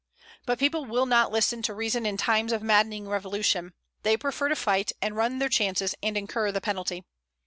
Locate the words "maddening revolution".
2.63-3.75